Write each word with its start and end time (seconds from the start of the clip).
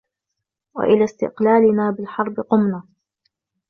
و 0.75 0.81
إلى 0.81 1.03
استقلالنا 1.03 1.91
بالحرب 1.91 2.39
قمنا 2.39 2.83